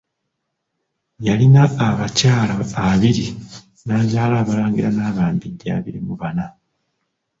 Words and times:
Yalina 1.25 1.63
abakyala 1.87 2.53
abiri 2.93 3.27
n'azaala 3.85 4.35
abalangira 4.41 4.89
n'abambejja 4.93 5.69
abiri 5.77 5.99
mu 6.07 6.13
bana. 6.21 6.45